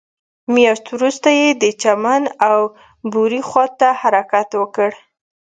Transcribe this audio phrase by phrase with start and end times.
[0.53, 2.57] مياشت وروسته يې د چمن او
[3.11, 4.89] بوري خواته حرکت وکړ.